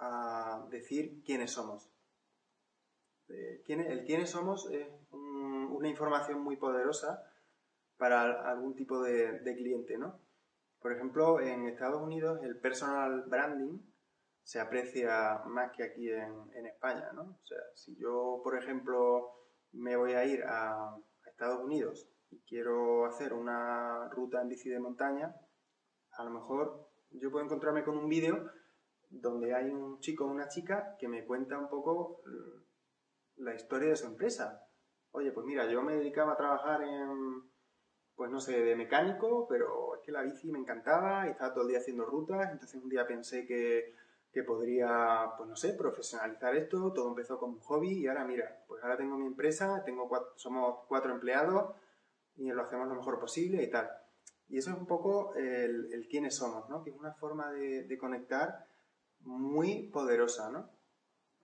[0.00, 1.90] a decir quiénes somos.
[3.28, 7.22] Eh, el quiénes somos es una información muy poderosa
[7.96, 10.20] para algún tipo de, cliente, ¿no?
[10.80, 13.78] Por ejemplo, en Estados Unidos el personal branding
[14.42, 17.22] se aprecia más que aquí en, España, ¿no?
[17.22, 19.28] O sea, si yo, por ejemplo,
[19.72, 24.70] me voy a ir a, a Estados Unidos y quiero hacer una ruta en bici
[24.70, 25.34] de montaña,
[26.12, 28.50] a lo mejor yo puedo encontrarme con un vídeo
[29.10, 33.90] donde hay un chico o una chica que me cuenta un poco mm, la historia
[33.90, 34.66] de su empresa.
[35.12, 37.42] Oye, pues mira, yo me dedicaba a trabajar en,
[38.14, 41.62] pues no sé, de mecánico, pero es que la bici me encantaba y estaba todo
[41.62, 43.94] el día haciendo rutas, entonces un día pensé que,
[44.30, 48.64] que podría, pues no sé, profesionalizar esto, todo empezó como un hobby y ahora mira,
[48.66, 51.74] pues ahora tengo mi empresa, tengo somos cuatro empleados
[52.36, 53.88] y lo hacemos lo mejor posible y tal.
[54.50, 56.82] Y eso es un poco el, el quiénes somos, ¿no?
[56.82, 58.66] Que es una forma de conectar
[59.28, 60.70] muy poderosa, ¿no?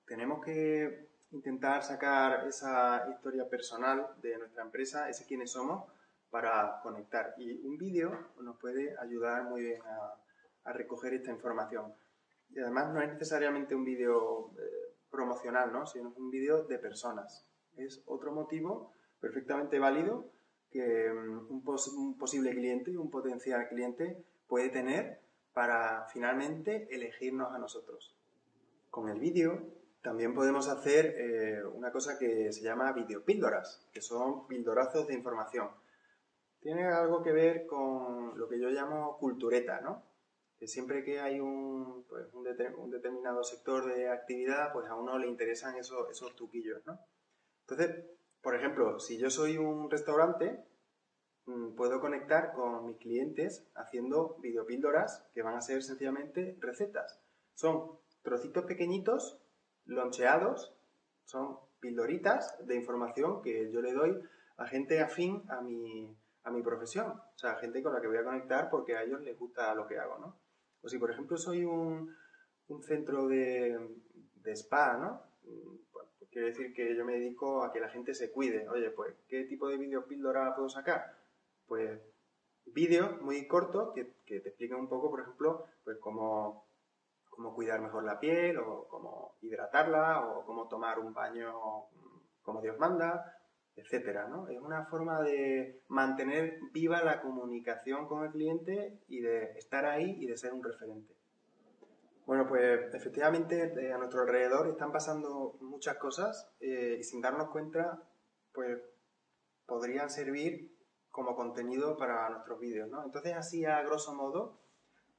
[0.06, 5.90] Tenemos que intentar sacar esa historia personal de nuestra empresa, ese quiénes somos,
[6.30, 7.34] para conectar.
[7.36, 11.92] Y un vídeo nos puede ayudar muy bien a, recoger esta información.
[12.48, 15.86] Y además no es necesariamente un vídeo eh, promocional, ¿no?
[15.86, 17.44] sino un vídeo de personas.
[17.77, 20.30] Es otro motivo perfectamente válido
[20.70, 21.62] que mm, un,
[21.98, 25.20] un posible cliente, un potencial cliente puede tener
[25.55, 28.14] para finalmente elegirnos a nosotros.
[28.91, 29.62] Con el vídeo
[30.02, 35.70] también podemos hacer eh, una cosa que se llama videopíldoras, que son pildorazos de información.
[36.61, 40.02] Tiene algo que ver con lo que yo llamo cultureta, ¿no?
[40.58, 42.27] Que siempre que hay un, pues,
[42.90, 46.34] determinado sector de actividad, pues a uno le interesan esos, esos
[46.84, 46.98] ¿no?
[47.61, 48.05] Entonces,
[48.42, 50.64] por ejemplo, si yo soy un restaurante,
[51.77, 57.20] puedo conectar con mis clientes haciendo videopíldoras que van a ser sencillamente recetas.
[57.55, 59.38] Son trocitos pequeñitos,
[59.84, 60.74] loncheados,
[61.24, 64.22] son pildoritas de información que yo le doy
[64.56, 67.10] a gente afín a mi, a mi profesión.
[67.10, 69.86] O sea, gente con la que voy a conectar porque a ellos les gusta lo
[69.86, 70.36] que hago, ¿no?
[70.82, 72.14] O si, por ejemplo, soy un,
[72.68, 73.78] un centro de,
[74.34, 75.22] de spa, ¿no?
[75.50, 78.68] Mm, pues quiere decir que yo me dedico a que la gente se cuide.
[78.68, 81.23] Oye, pues, ¿qué tipo de videopíldora puedo sacar?
[81.67, 82.01] Pues
[82.67, 86.67] vídeos muy cortos que, te expliquen un poco, por ejemplo, pues cómo,
[87.29, 91.53] cómo cuidar mejor la piel o cómo hidratarla o cómo tomar un baño
[92.42, 93.39] como Dios manda,
[93.77, 94.48] etcétera, ¿no?
[94.48, 100.17] Es una forma de mantener viva la comunicación con el cliente y de estar ahí
[100.20, 101.14] y de ser un referente.
[102.27, 107.51] Bueno, pues efectivamente eh, a nuestro alrededor están pasando muchas cosas eh, y sin darnos
[107.51, 108.03] cuenta,
[108.53, 108.80] pues
[109.67, 110.73] podrían servir
[111.14, 113.05] como contenido para nuestros vídeos, ¿no?
[113.05, 114.58] Entonces, así a grosso modo,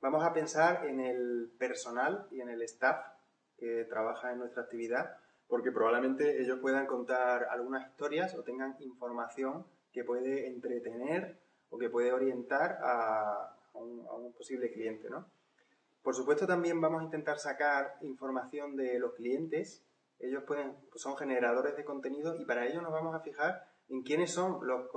[0.01, 2.97] vamos a pensar en el personal y en el staff
[3.57, 5.15] que trabaja en nuestra actividad,
[5.47, 11.39] porque probablemente ellos puedan contar algunas historias o tengan información que puede entretener
[11.69, 15.25] o que puede orientar a, un, posible cliente, ¿no?
[16.03, 19.81] Por supuesto, también vamos a intentar sacar información de los clientes.
[20.19, 24.31] Ellos pueden, son generadores de contenido y para ello nos vamos a fijar en quiénes
[24.31, 24.89] son, los,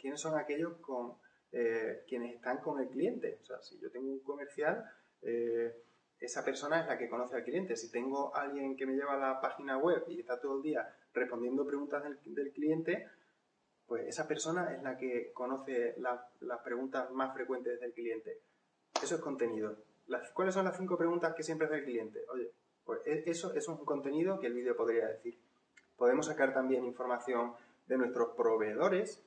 [0.00, 1.14] quiénes son aquellos con,
[1.50, 3.38] eh, quienes están con el cliente.
[3.42, 4.84] O sea, si yo tengo un comercial,
[5.22, 5.74] eh,
[6.20, 7.76] esa persona es la que conoce al cliente.
[7.76, 10.94] Si tengo alguien que me lleva a la página web y está todo el día
[11.14, 13.08] respondiendo preguntas del, cliente,
[13.86, 18.40] pues esa persona es la que conoce las preguntas más frecuentes del cliente.
[19.02, 19.76] Eso es contenido.
[20.06, 22.24] Las, ¿Cuáles son las cinco preguntas que siempre hace el cliente?
[22.32, 22.50] Oye,
[22.84, 25.38] pues eso, eso es un contenido que el vídeo podría decir.
[25.96, 27.54] Podemos sacar también información
[27.88, 29.24] de nuestros proveedores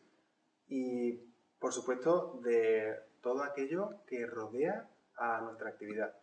[0.67, 1.19] y,
[1.59, 6.20] por supuesto, de todo aquello que rodea a nuestra actividad.